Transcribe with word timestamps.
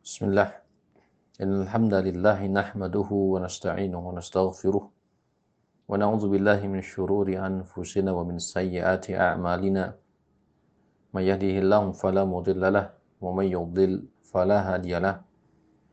بسم 0.00 0.32
الله. 0.32 0.48
إن 1.44 1.68
الحمد 1.68 1.94
لله 1.94 2.38
نحمده 2.48 3.10
ونستعينه 3.12 4.00
ونستغفره 4.00 4.84
ونعوذ 5.88 6.24
بالله 6.32 6.60
من 6.72 6.80
شرور 6.80 7.28
أنفسنا 7.28 8.08
ومن 8.08 8.40
سيئات 8.40 9.12
أعمالنا. 9.12 9.84
من 11.12 11.22
يهده 11.22 11.54
الله 11.60 11.84
فلا 11.92 12.24
مضل 12.24 12.62
له 12.72 12.86
ومن 13.20 13.46
يضلل 13.52 13.92
فلا 14.24 14.58
هادي 14.72 14.96
له. 15.04 15.20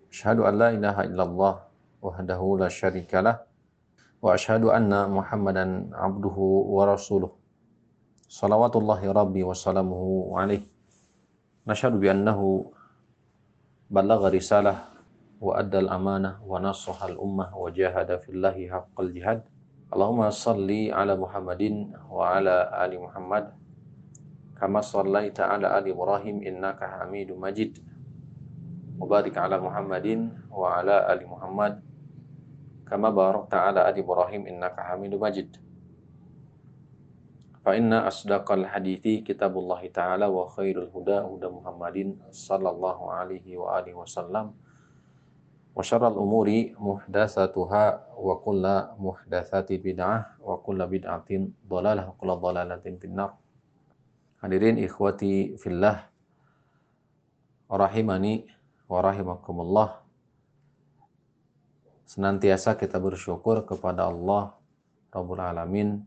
أشهد 0.07 0.39
أن 0.39 0.53
لا 0.55 0.69
إله 0.71 0.97
إلا 1.11 1.23
الله 1.27 1.53
وحده 1.99 2.41
لا 2.63 2.69
شريك 2.71 3.11
له 3.11 3.43
وأشهد 4.23 4.71
أن 4.71 4.91
محمدا 5.11 5.91
عبده 5.91 6.37
ورسوله. 6.75 7.31
صلوات 8.31 8.75
الله 8.75 9.01
ربي 9.11 9.43
وسلامه 9.43 10.03
عليه. 10.39 10.63
نشهد 11.67 11.99
بأنه 11.99 12.39
بلغ 13.90 14.20
رسالة 14.28 14.74
وأدى 15.40 15.78
الأمانة 15.78 16.40
ونصح 16.46 17.04
الأمة 17.04 17.56
وجاهد 17.56 18.20
في 18.24 18.28
الله 18.32 18.56
حق 18.70 18.96
الجهاد 19.00 19.40
اللهم 19.92 20.30
صل 20.30 20.70
على 20.92 21.12
محمد 21.16 21.62
وعلى 22.10 22.56
آل 22.84 22.92
محمد 23.00 23.44
كما 24.60 24.80
صليت 24.80 25.40
على 25.40 25.66
آل 25.78 25.84
إبراهيم 25.90 26.36
إنك 26.40 26.80
حميد 26.84 27.32
مجيد 27.36 27.72
وبارك 29.00 29.34
على 29.38 29.56
محمد 29.60 30.06
وعلى 30.50 30.96
آل 31.12 31.20
محمد 31.26 31.72
كما 32.88 33.10
باركت 33.10 33.54
على 33.54 33.80
آل 33.90 33.96
إبراهيم 33.98 34.46
إنك 34.46 34.80
حميد 34.80 35.14
مجيد 35.14 35.50
فإن 37.66 37.92
أصدق 37.92 38.46
الحديث 38.52 39.22
كتاب 39.22 39.54
الله 39.58 39.82
تعالى 39.94 40.26
وخير 40.26 40.82
الهدى 40.82 41.18
هدى 41.30 41.48
محمد 41.48 41.96
صلى 42.34 42.68
الله 42.70 42.98
عليه 43.12 43.46
وآله 43.56 43.94
وسلم 43.94 44.46
وشر 45.78 46.02
الأمور 46.08 46.48
محدثاتها 46.78 47.84
وكل 48.18 48.64
محدثات 48.98 49.68
بدعة 49.72 50.16
وكل 50.42 50.80
بدعة 50.86 51.30
ضلالة 51.68 52.02
وكل 52.08 52.30
ضلالة 52.30 52.84
في 52.98 53.06
النار 53.06 53.32
Hadirin 54.42 54.74
ikhwati 54.82 55.54
fillah 55.54 56.10
rahimani 57.70 58.42
wa 58.90 58.98
rahimakumullah 58.98 60.02
Senantiasa 62.10 62.74
kita 62.74 62.98
bersyukur 62.98 63.62
kepada 63.62 64.10
Allah 64.10 64.58
Rabbul 65.14 65.38
Alamin 65.38 66.02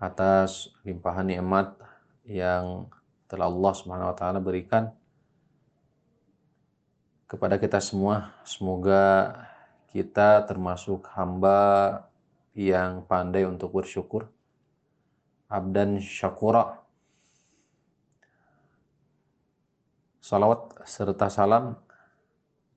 atas 0.00 0.72
limpahan 0.82 1.28
nikmat 1.28 1.76
yang 2.24 2.88
telah 3.28 3.46
Allah 3.46 3.72
Subhanahu 3.76 4.10
wa 4.10 4.16
taala 4.16 4.40
berikan 4.40 4.88
kepada 7.28 7.60
kita 7.60 7.78
semua. 7.78 8.34
Semoga 8.42 9.36
kita 9.92 10.42
termasuk 10.48 11.06
hamba 11.14 12.02
yang 12.56 13.06
pandai 13.06 13.46
untuk 13.46 13.76
bersyukur. 13.76 14.26
Abdan 15.46 16.02
syakura. 16.02 16.80
Salawat 20.18 20.80
serta 20.86 21.26
salam 21.30 21.74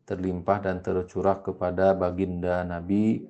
terlimpah 0.04 0.60
dan 0.60 0.84
tercurah 0.84 1.40
kepada 1.40 1.96
baginda 1.96 2.66
Nabi 2.68 3.24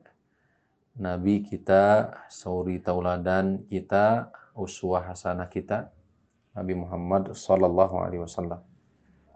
Nabi 0.93 1.41
kita, 1.41 2.13
sauri 2.29 2.77
tauladan 2.77 3.65
kita, 3.65 4.29
uswah 4.53 5.09
hasanah 5.09 5.49
kita, 5.49 5.89
Nabi 6.53 6.77
Muhammad 6.77 7.33
Sallallahu 7.33 7.95
Alaihi 7.97 8.21
Wasallam. 8.21 8.61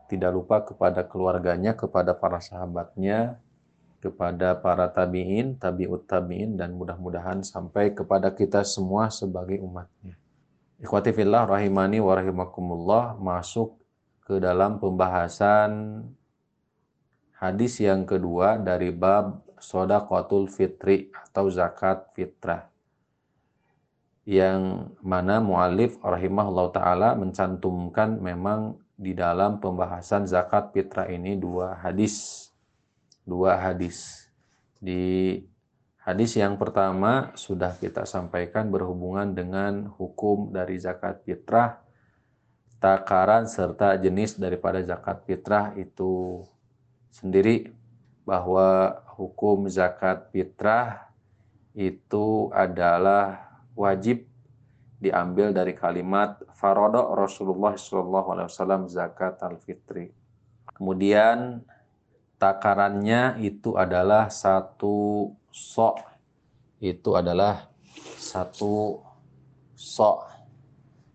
Tidak 0.06 0.30
lupa 0.30 0.62
kepada 0.62 1.02
keluarganya, 1.02 1.74
kepada 1.74 2.14
para 2.14 2.38
sahabatnya, 2.38 3.42
kepada 3.98 4.54
para 4.54 4.86
tabiin, 4.94 5.58
tabiut 5.58 6.06
tabiin, 6.06 6.56
dan 6.56 6.78
mudah-mudahan 6.78 7.42
sampai 7.42 7.92
kepada 7.92 8.30
kita 8.30 8.62
semua 8.62 9.10
sebagai 9.10 9.58
umatnya. 9.58 10.14
Ikhwati 10.78 11.10
fillah 11.10 11.50
rahimani 11.50 11.98
wa 11.98 12.14
rahimakumullah 12.14 13.18
masuk 13.18 13.82
ke 14.22 14.38
dalam 14.38 14.78
pembahasan 14.78 16.06
hadis 17.34 17.82
yang 17.82 18.06
kedua 18.06 18.62
dari 18.62 18.94
bab 18.94 19.47
sodakotul 19.58 20.50
fitri 20.50 21.10
atau 21.14 21.50
zakat 21.50 22.10
fitrah 22.14 22.70
yang 24.28 24.92
mana 25.00 25.40
mu'alif 25.40 26.04
rahimahullah 26.04 26.68
ta'ala 26.76 27.10
mencantumkan 27.16 28.20
memang 28.20 28.76
di 29.00 29.16
dalam 29.16 29.64
pembahasan 29.64 30.28
zakat 30.28 30.76
fitrah 30.76 31.08
ini 31.08 31.40
dua 31.40 31.80
hadis. 31.80 32.50
Dua 33.24 33.56
hadis. 33.56 34.28
Di 34.84 35.40
hadis 36.04 36.36
yang 36.36 36.60
pertama 36.60 37.32
sudah 37.40 37.78
kita 37.80 38.04
sampaikan 38.04 38.68
berhubungan 38.68 39.32
dengan 39.32 39.88
hukum 39.96 40.52
dari 40.52 40.76
zakat 40.76 41.24
fitrah 41.24 41.80
takaran 42.84 43.48
serta 43.48 43.96
jenis 43.96 44.36
daripada 44.36 44.84
zakat 44.84 45.24
fitrah 45.24 45.72
itu 45.80 46.44
sendiri 47.16 47.77
bahwa 48.28 49.00
hukum 49.16 49.72
zakat 49.72 50.28
fitrah 50.36 51.08
itu 51.72 52.52
adalah 52.52 53.48
wajib 53.72 54.28
diambil 55.00 55.56
dari 55.56 55.72
kalimat 55.72 56.44
farodo 56.52 57.16
Rasulullah 57.16 57.80
SAW 57.80 58.92
zakat 58.92 59.40
al-fitri. 59.40 60.12
Kemudian 60.76 61.64
takarannya 62.36 63.40
itu 63.40 63.80
adalah 63.80 64.28
satu 64.28 65.32
sok. 65.48 66.04
Itu 66.84 67.16
adalah 67.16 67.72
satu 68.20 69.00
sok. 69.72 70.28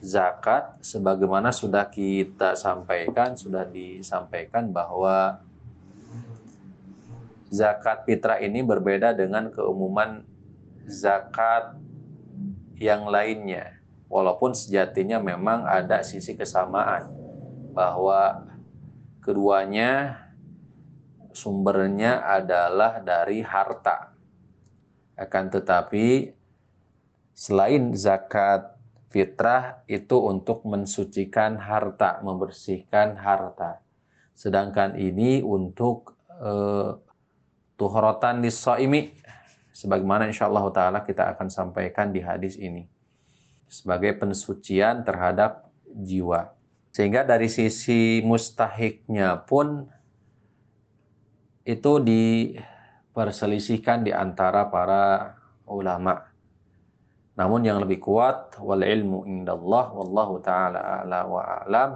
zakat 0.00 0.80
sebagaimana 0.80 1.52
sudah 1.52 1.84
kita 1.88 2.56
sampaikan 2.56 3.36
sudah 3.36 3.68
disampaikan 3.68 4.72
bahwa 4.72 5.44
zakat 7.52 8.08
fitrah 8.08 8.40
ini 8.40 8.64
berbeda 8.64 9.12
dengan 9.12 9.52
keumuman 9.52 10.24
zakat 10.88 11.76
yang 12.80 13.04
lainnya 13.12 13.76
walaupun 14.08 14.56
sejatinya 14.56 15.20
memang 15.20 15.68
ada 15.68 16.00
sisi 16.00 16.32
kesamaan 16.32 17.06
bahwa 17.76 18.50
keduanya 19.20 20.16
sumbernya 21.30 22.24
adalah 22.26 22.98
dari 22.98 23.44
harta. 23.44 24.10
Akan 25.14 25.52
tetapi 25.52 26.32
selain 27.36 27.92
zakat 27.94 28.79
fitrah 29.10 29.82
itu 29.90 30.14
untuk 30.16 30.62
mensucikan 30.64 31.58
harta, 31.58 32.22
membersihkan 32.22 33.18
harta. 33.18 33.82
Sedangkan 34.38 34.94
ini 34.96 35.42
untuk 35.42 36.14
uh, 36.40 36.96
tuhorotan 37.74 38.40
lisoimi 38.40 39.12
sebagaimana 39.74 40.30
insya 40.30 40.46
Allah 40.46 40.70
taala 40.70 41.02
kita 41.02 41.34
akan 41.36 41.50
sampaikan 41.50 42.14
di 42.14 42.22
hadis 42.22 42.54
ini 42.56 42.86
sebagai 43.66 44.14
pensucian 44.18 45.02
terhadap 45.02 45.66
jiwa. 45.90 46.54
Sehingga 46.90 47.22
dari 47.22 47.46
sisi 47.46 48.18
mustahiknya 48.22 49.46
pun 49.46 49.86
itu 51.62 52.02
diperselisihkan 52.02 54.02
di 54.02 54.10
antara 54.10 54.66
para 54.66 55.38
ulama. 55.70 56.29
Namun 57.40 57.64
yang 57.64 57.80
lebih 57.80 58.04
kuat 58.04 58.60
wal 58.60 58.84
ilmu 58.84 59.24
indallah 59.24 59.96
wallahu 59.96 60.44
taala 60.44 61.00
ala 61.00 61.24
wa 61.24 61.40
alam. 61.40 61.90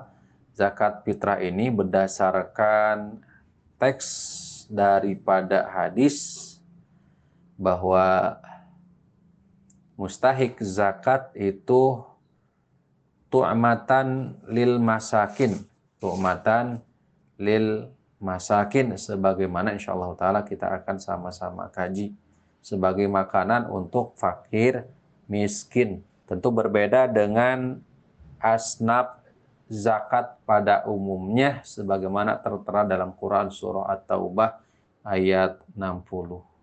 Zakat 0.56 1.04
fitrah 1.04 1.36
ini 1.36 1.68
berdasarkan 1.68 3.20
teks 3.76 4.08
daripada 4.72 5.68
hadis 5.68 6.40
bahwa 7.60 8.40
mustahik 10.00 10.56
zakat 10.64 11.28
itu 11.36 12.00
tu'matan 13.28 14.40
lil 14.48 14.80
masakin. 14.80 15.60
Tu'matan 16.00 16.80
lil 17.36 17.92
masakin. 18.16 18.96
Sebagaimana 18.96 19.76
insyaallah 19.76 20.16
taala 20.16 20.40
kita 20.40 20.72
akan 20.72 20.96
sama-sama 20.96 21.68
kaji 21.68 22.16
sebagai 22.64 23.04
makanan 23.04 23.68
untuk 23.68 24.16
fakir 24.16 24.88
miskin 25.30 26.04
tentu 26.24 26.48
berbeda 26.52 27.08
dengan 27.08 27.80
asnaf 28.40 29.20
zakat 29.68 30.36
pada 30.44 30.84
umumnya 30.84 31.64
sebagaimana 31.64 32.36
tertera 32.40 32.84
dalam 32.84 33.16
Quran 33.16 33.48
surah 33.48 33.88
At-Taubah 33.96 34.60
ayat 35.04 35.60
60 35.72 36.54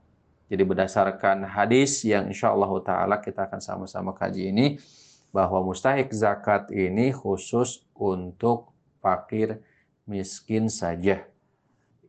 jadi 0.52 0.68
berdasarkan 0.68 1.48
hadis 1.48 2.04
yang 2.04 2.28
insya 2.28 2.52
Allah 2.52 2.72
taala 2.84 3.16
kita 3.24 3.48
akan 3.48 3.64
sama-sama 3.64 4.12
kaji 4.12 4.52
ini 4.52 4.84
bahwa 5.32 5.64
mustahik 5.64 6.12
zakat 6.12 6.68
ini 6.76 7.16
khusus 7.16 7.88
untuk 7.96 8.76
fakir 9.00 9.64
miskin 10.04 10.68
saja. 10.68 11.24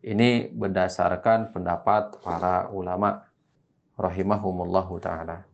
Ini 0.02 0.50
berdasarkan 0.50 1.54
pendapat 1.54 2.18
para 2.18 2.66
ulama 2.74 3.22
rahimahumullahu 3.94 4.98
taala. 4.98 5.46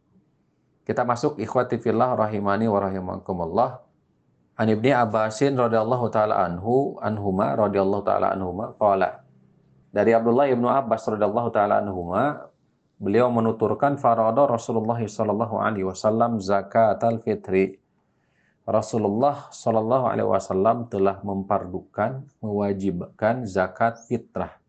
Kita 0.88 1.05
masuk 1.05 1.37
ikhwati 1.37 1.76
fillah 1.76 2.17
rahimani 2.17 2.64
wa 2.64 2.81
rahimakumullah. 2.81 3.85
An 4.56 4.67
Ibni 4.73 4.88
Abbasin 4.88 5.52
radhiyallahu 5.52 6.08
taala 6.08 6.49
anhu 6.49 6.96
anhuma 7.05 7.52
radhiyallahu 7.52 8.02
taala 8.08 8.32
anhuma 8.32 8.73
qala 8.81 9.20
dari 9.93 10.17
Abdullah 10.17 10.49
ibnu 10.49 10.67
Abbas 10.67 11.06
radhiyallahu 11.06 11.49
taala 11.52 11.79
anhuma 11.85 12.50
beliau 12.99 13.31
menuturkan 13.31 14.00
farada 14.00 14.49
Rasulullah 14.50 14.99
sallallahu 14.99 15.61
alaihi 15.62 15.87
wasallam 15.87 16.43
zakat 16.43 16.99
al-fitri 17.05 17.79
Rasulullah 18.69 19.49
Shallallahu 19.49 20.12
Alaihi 20.12 20.29
Wasallam 20.29 20.93
telah 20.93 21.25
mempardukan, 21.25 22.20
mewajibkan 22.44 23.49
zakat 23.49 23.96
fitrah. 24.05 24.61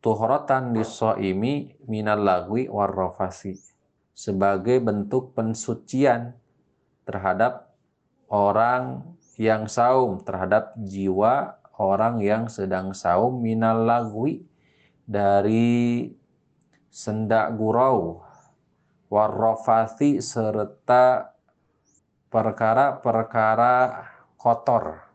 Tuhrotan 0.00 0.72
disoimi 0.72 1.76
minal 1.84 2.24
lagwi 2.24 2.64
warrofasi. 2.64 3.60
Sebagai 4.14 4.78
bentuk 4.78 5.34
pensucian 5.34 6.38
terhadap 7.02 7.74
orang 8.30 9.02
yang 9.34 9.66
saum, 9.66 10.22
terhadap 10.22 10.70
jiwa 10.78 11.58
orang 11.78 12.22
yang 12.22 12.46
sedang 12.46 12.94
saum. 12.94 13.42
Minal 13.42 13.82
lagwi 13.82 14.46
dari 15.02 16.10
sendak 16.94 17.58
gurau. 17.58 18.22
Warrofasi 19.10 20.18
serta 20.18 21.34
perkara-perkara 22.30 23.74
kotor. 24.34 25.06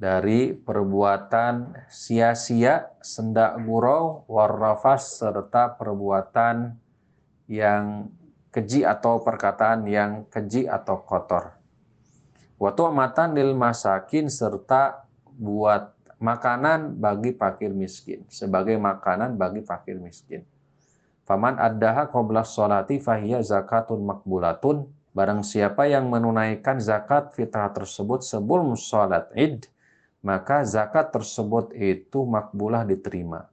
Dari 0.00 0.54
perbuatan 0.54 1.76
sia-sia, 1.90 2.88
sendak 3.04 3.58
gurau, 3.66 4.24
warrafas, 4.30 5.20
serta 5.20 5.76
perbuatan 5.76 6.78
yang 7.50 8.06
keji 8.54 8.86
atau 8.86 9.18
perkataan 9.18 9.90
yang 9.90 10.22
keji 10.30 10.70
atau 10.70 11.02
kotor. 11.02 11.58
Waktu 12.62 12.82
amatan 12.86 13.34
lil 13.34 13.58
masakin 13.58 14.30
serta 14.30 15.02
buat 15.26 15.90
makanan 16.22 16.94
bagi 17.02 17.34
fakir 17.34 17.74
miskin. 17.74 18.22
Sebagai 18.30 18.78
makanan 18.78 19.34
bagi 19.34 19.66
fakir 19.66 19.98
miskin. 19.98 20.46
Faman 21.26 21.58
addaha 21.58 22.06
qobla 22.06 22.46
sholati 22.46 23.02
fahiyya 23.02 23.42
zakatun 23.42 24.06
makbulatun 24.06 24.86
Barang 25.10 25.42
siapa 25.42 25.90
yang 25.90 26.06
menunaikan 26.06 26.78
zakat 26.78 27.34
fitrah 27.34 27.74
tersebut 27.74 28.22
sebelum 28.22 28.78
sholat 28.78 29.26
id, 29.34 29.66
maka 30.22 30.62
zakat 30.62 31.10
tersebut 31.10 31.74
itu 31.74 32.22
makbulah 32.22 32.86
diterima. 32.86 33.50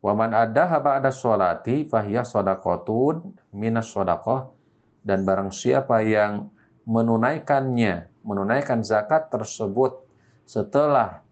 Waman 0.00 0.32
ada 0.32 0.64
haba 0.64 0.96
ada 0.96 1.12
sholati 1.12 1.84
fahiyah 1.84 2.24
sodakotun 2.24 3.36
minas 3.52 3.92
sodakoh. 3.92 4.56
Dan 5.00 5.24
barang 5.24 5.52
siapa 5.52 6.04
yang 6.04 6.52
menunaikannya, 6.84 8.08
menunaikan 8.20 8.84
zakat 8.84 9.32
tersebut 9.32 9.96
setelah 10.44 11.24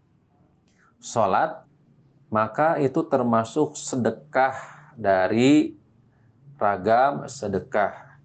sholat, 1.01 1.65
maka 2.33 2.81
itu 2.81 3.05
termasuk 3.05 3.77
sedekah 3.77 4.57
dari 4.97 5.77
ragam 6.57 7.29
sedekah. 7.29 8.21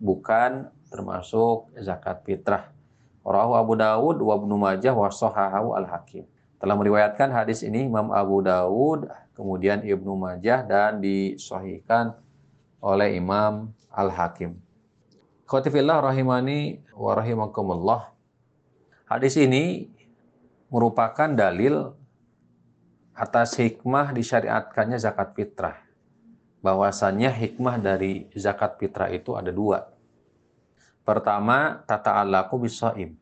Bukan 0.00 0.70
termasuk 0.90 1.70
zakat 1.78 2.22
fitrah. 2.26 2.72
Rahu 3.20 3.52
Abu 3.54 3.74
Dawud 3.76 4.16
wa 4.18 4.34
Ibnu 4.34 4.56
Majah 4.56 4.96
wa 4.96 5.12
sahahahu 5.12 5.76
Al-Hakim. 5.76 6.24
Telah 6.60 6.76
meriwayatkan 6.76 7.30
hadis 7.32 7.62
ini 7.64 7.88
Imam 7.88 8.12
Abu 8.12 8.40
Dawud, 8.44 9.08
kemudian 9.34 9.82
Ibnu 9.84 10.16
Majah 10.16 10.64
dan 10.66 10.98
disahihkan 11.00 12.14
oleh 12.80 13.16
Imam 13.16 13.72
Al-Hakim. 13.92 14.56
Khotifillah 15.44 16.00
rahimani 16.00 16.78
wa 16.94 17.12
rahimakumullah. 17.18 18.14
Hadis 19.10 19.34
ini 19.34 19.90
merupakan 20.70 21.26
dalil 21.26 21.90
atas 23.10 23.58
hikmah 23.58 24.14
disyariatkannya 24.14 24.96
zakat 24.96 25.34
fitrah. 25.34 25.76
Bahwasannya 26.62 27.34
hikmah 27.34 27.82
dari 27.82 28.30
zakat 28.36 28.78
fitrah 28.78 29.10
itu 29.10 29.34
ada 29.34 29.50
dua. 29.50 29.90
Pertama, 31.02 31.82
tata 31.88 32.20
alaku 32.22 32.70
bisaim. 32.70 33.16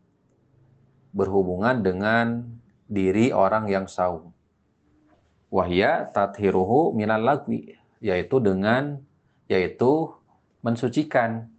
Berhubungan 1.15 1.81
dengan 1.81 2.45
diri 2.85 3.33
orang 3.33 3.71
yang 3.73 3.89
saum. 3.89 4.35
Wahya 5.49 6.09
tathiruhu 6.13 6.93
minal 6.93 7.25
lagwi. 7.25 7.77
Yaitu 7.99 8.39
dengan, 8.39 9.03
yaitu 9.51 10.13
mensucikan 10.63 11.51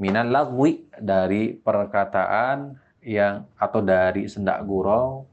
minal 0.00 0.30
lagwi 0.30 0.88
dari 0.96 1.54
perkataan 1.54 2.80
yang 3.04 3.44
atau 3.60 3.84
dari 3.84 4.24
sendak 4.26 4.64
gurau 4.64 5.28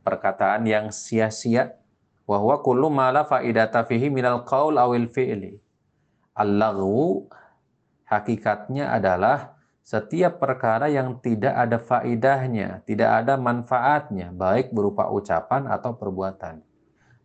perkataan 0.00 0.64
yang 0.64 0.88
sia-sia 0.88 1.76
wahwa 2.24 2.64
kullu 2.64 2.88
ma 2.88 3.12
la 3.12 3.28
faidata 3.28 3.84
fihi 3.84 4.08
minal 4.08 4.42
qaul 4.48 4.80
awil 4.80 5.06
fi'li 5.12 5.60
al-lagwu 6.34 7.28
hakikatnya 8.08 8.90
adalah 8.96 9.60
setiap 9.84 10.38
perkara 10.38 10.86
yang 10.86 11.18
tidak 11.18 11.50
ada 11.50 11.78
faidahnya, 11.82 12.78
tidak 12.86 13.10
ada 13.24 13.34
manfaatnya, 13.34 14.30
baik 14.30 14.70
berupa 14.70 15.10
ucapan 15.10 15.66
atau 15.66 15.98
perbuatan. 15.98 16.62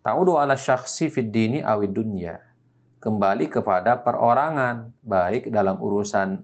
Ta'udu 0.06 0.38
ala 0.38 0.54
syakhsi 0.54 1.10
fid 1.10 1.34
dini 1.34 1.66
awid 1.66 1.98
dunya. 1.98 2.38
kembali 3.02 3.54
kepada 3.54 4.02
perorangan, 4.02 4.90
baik 5.06 5.54
dalam 5.54 5.78
urusan 5.78 6.42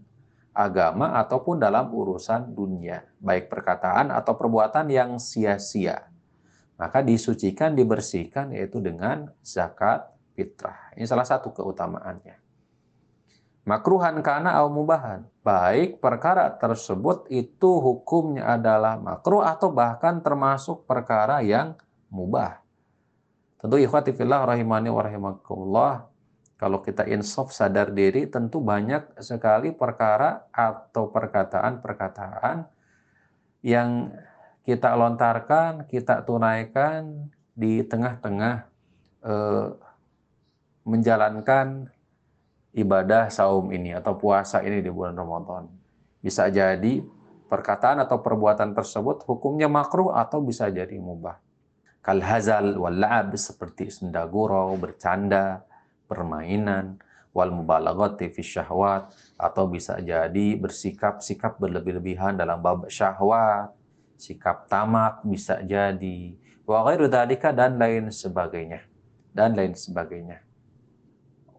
agama 0.53 1.17
ataupun 1.17 1.57
dalam 1.57 1.89
urusan 1.89 2.53
dunia, 2.53 3.01
baik 3.17 3.49
perkataan 3.49 4.13
atau 4.13 4.37
perbuatan 4.37 4.85
yang 4.89 5.17
sia-sia. 5.17 6.05
Maka 6.77 7.01
disucikan, 7.01 7.73
dibersihkan 7.73 8.53
yaitu 8.53 8.77
dengan 8.77 9.29
zakat 9.41 10.05
fitrah. 10.37 10.93
Ini 10.93 11.05
salah 11.09 11.25
satu 11.25 11.49
keutamaannya. 11.49 12.37
Makruhan 13.65 14.21
karena 14.25 14.57
au 14.57 14.73
mubahan. 14.73 15.25
Baik 15.45 16.01
perkara 16.01 16.49
tersebut 16.57 17.29
itu 17.29 17.77
hukumnya 17.77 18.57
adalah 18.57 18.97
makruh 18.97 19.45
atau 19.45 19.69
bahkan 19.69 20.17
termasuk 20.21 20.85
perkara 20.89 21.45
yang 21.45 21.77
mubah. 22.09 22.60
Tentu 23.61 23.77
ikhwati 23.77 24.17
fillah 24.17 24.41
rahimani 24.49 24.89
wa 24.89 25.05
rahimakumullah 25.05 26.11
kalau 26.61 26.77
kita 26.85 27.09
insaf 27.09 27.49
sadar 27.49 27.89
diri, 27.89 28.29
tentu 28.29 28.61
banyak 28.61 29.17
sekali 29.17 29.73
perkara 29.73 30.45
atau 30.53 31.09
perkataan-perkataan 31.09 32.69
yang 33.65 34.13
kita 34.61 34.93
lontarkan, 34.93 35.89
kita 35.89 36.21
tunaikan 36.21 37.33
di 37.57 37.81
tengah-tengah 37.81 38.69
eh, 39.25 39.67
menjalankan 40.85 41.89
ibadah 42.77 43.33
saum 43.33 43.73
ini 43.73 43.97
atau 43.97 44.13
puasa 44.13 44.61
ini 44.61 44.85
di 44.85 44.93
bulan 44.93 45.17
Ramadan. 45.17 45.65
Bisa 46.21 46.45
jadi 46.45 47.01
perkataan 47.49 48.05
atau 48.05 48.21
perbuatan 48.21 48.77
tersebut 48.77 49.25
hukumnya 49.25 49.65
makruh 49.65 50.13
atau 50.13 50.45
bisa 50.45 50.69
jadi 50.69 50.93
mubah. 51.01 51.41
Kalhazal 52.01 52.81
wal 52.81 52.97
seperti 53.37 53.93
sendagurau, 53.93 54.73
bercanda, 54.73 55.61
permainan, 56.09 56.97
wal 57.31 57.53
mubalaghati 57.53 58.33
fi 58.33 58.41
syahwat 58.41 59.13
atau 59.39 59.69
bisa 59.69 60.01
jadi 60.01 60.59
bersikap-sikap 60.59 61.61
berlebih-lebihan 61.61 62.35
dalam 62.35 62.59
bab 62.59 62.89
syahwat, 62.91 63.71
sikap 64.19 64.67
tamak 64.67 65.23
bisa 65.23 65.61
jadi 65.61 66.35
wa 66.67 66.85
ghairu 66.85 67.05
dan 67.09 67.77
lain 67.77 68.09
sebagainya 68.09 68.81
dan 69.31 69.55
lain 69.55 69.73
sebagainya. 69.77 70.43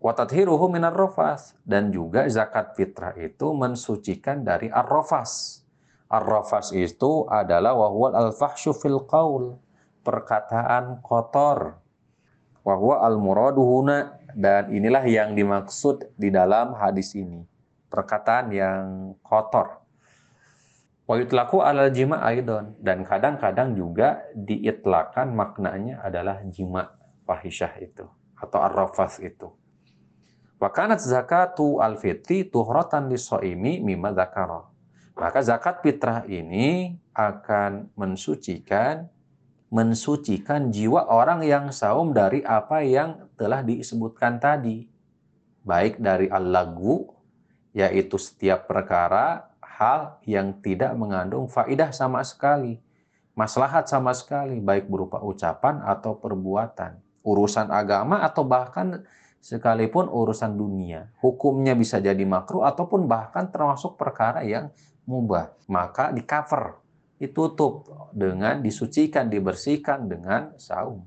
Wa 0.03 0.11
tathiruhu 0.11 0.67
minar 0.67 0.99
rafas 0.99 1.55
dan 1.63 1.95
juga 1.95 2.27
zakat 2.27 2.75
fitrah 2.75 3.15
itu 3.15 3.55
mensucikan 3.55 4.43
dari 4.43 4.67
ar-rafas. 4.67 5.63
Ar-rafas 6.11 6.75
itu 6.75 7.25
adalah 7.31 7.73
wahwal 7.79 8.13
al-fahsyu 8.19 8.75
fil 8.75 9.07
qaul, 9.07 9.62
perkataan 10.03 11.01
kotor. 11.01 11.79
Wahwa 12.63 13.03
al-muraduhuna 13.03 14.23
dan 14.39 14.71
inilah 14.71 15.03
yang 15.03 15.35
dimaksud 15.35 16.15
di 16.15 16.31
dalam 16.31 16.79
hadis 16.79 17.19
ini. 17.19 17.43
Perkataan 17.91 18.55
yang 18.55 18.85
kotor. 19.23 19.83
Wa 21.03 21.19
yutlaku 21.19 21.59
alal 21.59 21.91
jima 21.91 22.23
aidon. 22.23 22.79
Dan 22.79 23.03
kadang-kadang 23.03 23.75
juga 23.75 24.23
diitlakan 24.39 25.35
maknanya 25.35 26.07
adalah 26.07 26.39
jima 26.47 26.95
fahisyah 27.27 27.73
itu. 27.83 28.07
Atau 28.39 28.63
arrafas 28.63 29.19
itu. 29.19 29.51
Wa 30.63 30.71
kanat 30.71 31.03
zakatu 31.03 31.83
al-fitri 31.83 32.47
tuhratan 32.47 33.11
lisoimi 33.11 33.83
mimma 33.83 34.15
zakara. 34.15 34.71
Maka 35.13 35.45
zakat 35.45 35.85
fitrah 35.85 36.25
ini 36.25 36.97
akan 37.13 37.93
mensucikan 37.99 39.11
mensucikan 39.73 40.69
jiwa 40.69 41.09
orang 41.09 41.41
yang 41.49 41.73
saum 41.73 42.13
dari 42.13 42.45
apa 42.45 42.85
yang 42.85 43.25
telah 43.41 43.65
disebutkan 43.65 44.37
tadi. 44.37 44.85
Baik 45.65 45.97
dari 45.97 46.29
al-lagu, 46.29 47.09
yaitu 47.73 48.21
setiap 48.21 48.69
perkara, 48.69 49.49
hal 49.65 50.21
yang 50.29 50.61
tidak 50.61 50.93
mengandung 50.93 51.49
faidah 51.49 51.89
sama 51.89 52.21
sekali. 52.21 52.77
Maslahat 53.33 53.89
sama 53.89 54.13
sekali, 54.13 54.61
baik 54.61 54.93
berupa 54.93 55.25
ucapan 55.25 55.81
atau 55.89 56.21
perbuatan. 56.21 57.01
Urusan 57.25 57.73
agama 57.73 58.21
atau 58.21 58.45
bahkan 58.45 59.01
sekalipun 59.41 60.05
urusan 60.05 60.53
dunia. 60.53 61.09
Hukumnya 61.25 61.73
bisa 61.73 61.97
jadi 61.97 62.21
makruh 62.29 62.69
ataupun 62.69 63.09
bahkan 63.09 63.49
termasuk 63.49 63.97
perkara 63.97 64.45
yang 64.45 64.69
mubah. 65.09 65.57
Maka 65.65 66.13
di 66.13 66.21
cover 66.29 66.82
ditutup 67.23 67.87
dengan 68.11 68.59
disucikan, 68.59 69.31
dibersihkan 69.31 70.11
dengan 70.11 70.59
saum. 70.59 71.07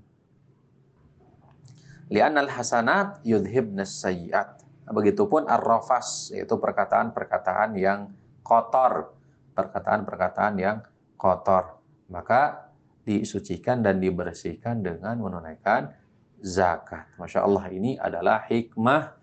Li'anal 2.07 2.47
hasanat 2.47 3.19
yudhibna 3.27 3.83
sayyiat. 3.83 4.63
Begitupun 4.87 5.51
ar-rafas, 5.51 6.31
yaitu 6.31 6.55
perkataan-perkataan 6.55 7.75
yang 7.75 8.15
kotor. 8.47 9.11
Perkataan-perkataan 9.51 10.53
yang 10.55 10.79
kotor. 11.19 11.83
Maka 12.07 12.71
disucikan 13.03 13.83
dan 13.83 13.99
dibersihkan 13.99 14.79
dengan 14.79 15.19
menunaikan 15.19 15.91
zakat. 16.39 17.11
Masya 17.19 17.43
Allah 17.43 17.65
ini 17.75 17.99
adalah 17.99 18.47
hikmah 18.47 19.19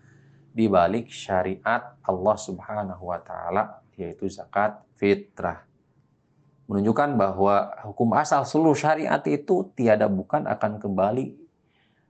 di 0.53 0.69
balik 0.69 1.09
syariat 1.09 1.97
Allah 2.05 2.37
Subhanahu 2.37 3.09
wa 3.09 3.17
taala 3.17 3.81
yaitu 3.97 4.29
zakat 4.29 4.77
fitrah 4.99 5.72
menunjukkan 6.67 7.19
bahwa 7.19 7.71
hukum 7.83 8.15
asal 8.15 8.47
seluruh 8.47 8.77
syariat 8.77 9.19
itu 9.27 9.67
tiada 9.75 10.07
bukan 10.07 10.47
akan 10.47 10.79
kembali 10.79 11.35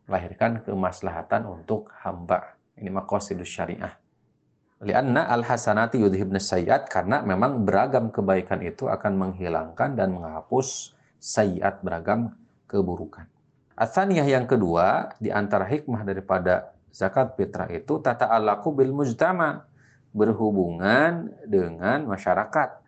melahirkan 0.06 0.62
kemaslahatan 0.62 1.48
untuk 1.48 1.90
hamba. 2.04 2.54
Ini 2.76 2.92
maqasidus 2.92 3.50
syariah. 3.50 3.96
Lianna 4.84 5.32
al-hasanati 5.32 5.96
yudhibna 5.96 6.44
sayyat 6.44 6.92
karena 6.92 7.24
memang 7.24 7.64
beragam 7.64 8.12
kebaikan 8.12 8.60
itu 8.60 8.92
akan 8.92 9.16
menghilangkan 9.16 9.96
dan 9.96 10.12
menghapus 10.12 10.92
sayyat 11.24 11.80
beragam 11.80 12.36
keburukan. 12.68 13.24
Athaniyah 13.80 14.28
yang 14.28 14.46
kedua 14.46 15.16
di 15.24 15.32
antara 15.32 15.64
hikmah 15.64 16.04
daripada 16.04 16.76
zakat 16.92 17.34
fitrah 17.40 17.72
itu 17.72 17.98
tata 18.04 18.28
alaku 18.28 18.76
bil 18.76 18.92
mujtama 18.92 19.66
berhubungan 20.14 21.32
dengan 21.48 22.06
masyarakat 22.06 22.83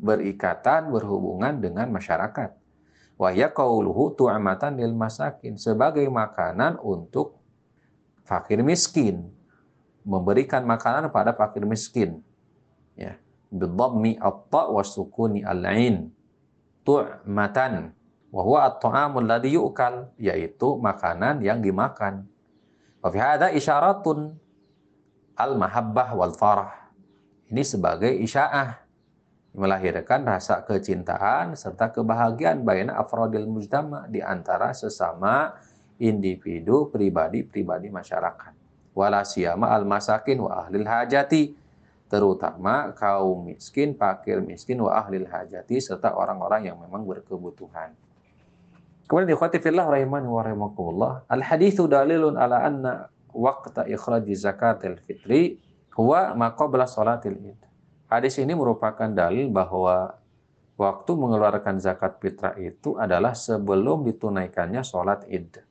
berikatan 0.00 0.88
berhubungan 0.88 1.60
dengan 1.60 1.92
masyarakat. 1.92 2.56
Wahya 3.20 3.52
qauluhu 3.52 4.16
tu'amatan 4.16 4.80
lil 4.80 4.96
masakin 4.96 5.60
sebagai 5.60 6.08
makanan 6.08 6.80
untuk 6.80 7.36
fakir 8.24 8.64
miskin. 8.64 9.28
Memberikan 10.00 10.64
makanan 10.64 11.12
pada 11.12 11.36
fakir 11.36 11.68
miskin. 11.68 12.24
Ya. 12.96 13.20
Bidhammi 13.52 14.16
at-ta' 14.16 14.72
wa 14.72 14.80
sukuni 14.80 15.44
al-ain. 15.44 16.08
Tu'matan 16.80 17.92
wa 18.32 18.40
huwa 18.40 18.72
at-ta'amul 18.72 19.28
ladzi 19.28 19.52
yu'kal 19.52 20.08
yaitu 20.16 20.80
makanan 20.80 21.44
yang 21.44 21.60
dimakan. 21.60 22.24
Wa 23.04 23.12
fi 23.12 23.20
hadza 23.20 23.52
isyaratun 23.52 24.32
al-mahabbah 25.36 26.16
wal 26.16 26.32
farah. 26.32 26.72
Ini 27.52 27.60
sebagai 27.60 28.08
isya'ah 28.08 28.80
melahirkan 29.50 30.22
rasa 30.22 30.62
kecintaan 30.62 31.58
serta 31.58 31.90
kebahagiaan 31.90 32.62
baina 32.62 32.94
afrodil 32.98 33.50
mujtama 33.50 34.06
di 34.06 34.22
antara 34.22 34.70
sesama 34.70 35.58
individu 35.98 36.88
pribadi-pribadi 36.88 37.90
masyarakat. 37.90 38.52
Wala 38.94 39.22
siyama 39.26 39.70
al 39.74 39.86
masakin 39.86 40.38
wa 40.42 40.66
ahlil 40.66 40.86
hajati 40.86 41.54
terutama 42.10 42.90
kaum 42.98 43.46
miskin, 43.46 43.94
fakir 43.94 44.42
miskin 44.42 44.82
wa 44.82 44.98
ahlil 44.98 45.30
hajati 45.30 45.78
serta 45.78 46.14
orang-orang 46.14 46.70
yang 46.70 46.78
memang 46.78 47.06
berkebutuhan. 47.06 47.94
Kemudian 49.06 49.34
ikhwati 49.34 49.58
fillah 49.58 49.86
rahimani 49.90 50.26
wa 50.26 50.42
rahimakumullah. 50.42 51.12
Al 51.26 51.42
hadithu 51.42 51.90
dalilun 51.90 52.38
ala 52.38 52.62
anna 52.66 53.10
waqta 53.34 53.86
ikhraji 53.86 54.34
zakatil 54.34 54.98
fitri 55.06 55.58
huwa 55.94 56.34
maqabla 56.34 56.86
salatil 56.86 57.38
id. 57.38 57.69
Hadis 58.10 58.42
ini 58.42 58.58
merupakan 58.58 59.06
dalil 59.06 59.54
bahwa 59.54 60.18
waktu 60.74 61.14
mengeluarkan 61.14 61.78
zakat 61.78 62.18
fitrah 62.18 62.58
itu 62.58 62.98
adalah 62.98 63.38
sebelum 63.38 64.02
ditunaikannya 64.02 64.82
sholat 64.82 65.30
id. 65.30 65.62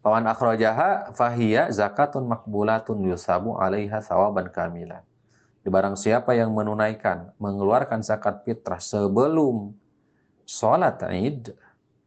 Pawan 0.00 0.24
akhrajaha 0.24 1.12
fahiya 1.12 1.68
zakatun 1.68 2.24
makbulatun 2.24 3.04
yusabu 3.04 3.60
alaiha 3.60 4.00
sawaban 4.00 4.48
kamilan. 4.48 5.04
Di 5.60 5.68
barang 5.68 6.00
siapa 6.00 6.32
yang 6.32 6.56
menunaikan, 6.56 7.36
mengeluarkan 7.36 8.00
zakat 8.00 8.48
fitrah 8.48 8.80
sebelum 8.80 9.76
sholat 10.48 11.04
id, 11.12 11.52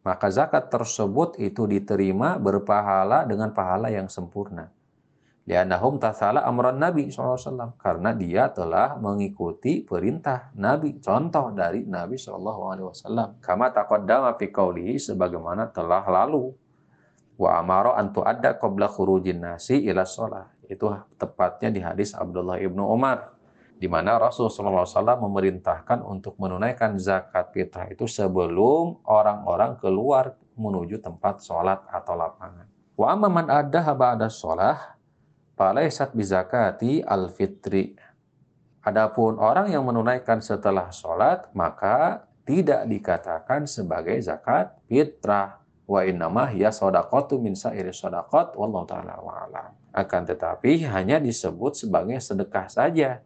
maka 0.02 0.26
zakat 0.34 0.74
tersebut 0.74 1.38
itu 1.38 1.70
diterima 1.70 2.34
berpahala 2.34 3.22
dengan 3.22 3.54
pahala 3.54 3.94
yang 3.94 4.10
sempurna. 4.10 4.74
Lianahum 5.42 5.98
tasala 5.98 6.46
amran 6.46 6.78
Nabi 6.78 7.10
SAW. 7.10 7.74
Karena 7.74 8.14
dia 8.14 8.46
telah 8.54 8.94
mengikuti 8.98 9.82
perintah 9.82 10.54
Nabi. 10.54 11.02
Contoh 11.02 11.50
dari 11.50 11.82
Nabi 11.82 12.14
SAW. 12.14 13.42
Kama 13.42 13.74
taqaddama 13.74 14.38
fi 14.38 14.54
qawlihi 14.54 15.02
sebagaimana 15.02 15.70
telah 15.74 16.06
lalu. 16.06 16.54
Wa 17.34 17.58
amaro 17.58 17.98
antu 17.98 18.22
adda 18.22 18.54
qabla 18.54 18.86
khurujin 18.86 19.42
nasi 19.42 19.82
ila 19.90 20.06
sholat. 20.06 20.46
Itu 20.70 20.94
tepatnya 21.18 21.68
di 21.74 21.80
hadis 21.82 22.14
Abdullah 22.14 22.62
ibnu 22.62 22.86
Umar 22.86 23.34
di 23.82 23.90
mana 23.90 24.14
Rasulullah 24.14 24.86
SAW 24.86 25.26
memerintahkan 25.26 26.06
untuk 26.06 26.38
menunaikan 26.38 27.02
zakat 27.02 27.50
fitrah 27.50 27.90
itu 27.90 28.06
sebelum 28.06 29.02
orang-orang 29.10 29.74
keluar 29.82 30.38
menuju 30.54 31.02
tempat 31.02 31.42
sholat 31.42 31.82
atau 31.90 32.14
lapangan. 32.14 32.70
Wa 32.94 33.10
amman 33.10 33.50
ada 33.50 33.90
ba'da 33.90 34.30
sholah, 34.30 34.91
falaisat 35.62 36.10
bizakati 36.10 37.06
al-fitri. 37.06 37.94
Adapun 38.82 39.38
orang 39.38 39.70
yang 39.70 39.86
menunaikan 39.86 40.42
setelah 40.42 40.90
sholat, 40.90 41.46
maka 41.54 42.26
tidak 42.42 42.90
dikatakan 42.90 43.70
sebagai 43.70 44.18
zakat 44.18 44.74
fitrah. 44.90 45.62
Wa 45.86 46.02
innamah 46.02 46.50
ya 46.50 46.74
sodakotu 46.74 47.38
min 47.38 47.54
sa'iri 47.54 47.94
sodakot, 47.94 48.58
wallahu 48.58 48.90
ta'ala 48.90 49.22
wa'alam. 49.22 49.70
Akan 49.94 50.26
tetapi 50.26 50.82
hanya 50.90 51.22
disebut 51.22 51.78
sebagai 51.78 52.18
sedekah 52.18 52.66
saja 52.66 53.22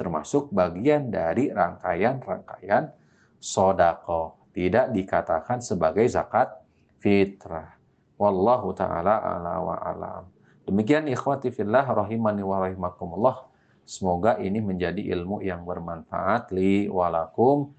termasuk 0.00 0.48
bagian 0.52 1.12
dari 1.12 1.52
rangkaian-rangkaian 1.52 2.88
sodako. 3.36 4.48
Tidak 4.56 4.96
dikatakan 4.96 5.60
sebagai 5.60 6.08
zakat 6.08 6.56
fitrah. 7.04 7.76
Wallahu 8.16 8.72
ta'ala 8.72 9.20
ala 9.20 9.60
wa 9.60 9.76
alam. 9.76 10.35
Demikian 10.66 11.06
ikhwati 11.06 11.54
fillah 11.54 11.86
rahimani 11.86 12.42
wa 12.42 12.66
rahimakumullah. 12.66 13.46
Semoga 13.86 14.34
ini 14.42 14.58
menjadi 14.58 14.98
ilmu 14.98 15.38
yang 15.46 15.62
bermanfaat 15.62 16.50
li 16.50 16.90
walakum. 16.90 17.70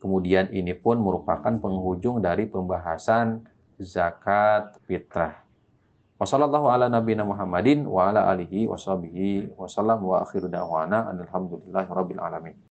Kemudian 0.00 0.48
ini 0.48 0.72
pun 0.72 0.96
merupakan 1.04 1.52
penghujung 1.52 2.24
dari 2.24 2.48
pembahasan 2.48 3.44
zakat 3.76 4.72
fitrah. 4.88 5.44
Wassallallahu 6.20 6.68
ala 6.68 6.88
nabiyina 6.88 7.28
Muhammadin 7.28 7.84
wa 7.84 8.08
ala 8.08 8.28
alihi 8.32 8.68
wa 8.68 8.76
sahbihi 8.76 9.56
wa 9.56 9.68
sallam 9.68 10.04
wa 10.04 10.24
akhiru 10.24 10.48
da'wana 10.48 11.12
alhamdulillahi 11.16 11.88
rabbil 11.92 12.20
alamin. 12.20 12.56